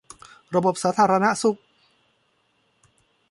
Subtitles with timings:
[0.55, 1.59] ระบบสาธารณสุข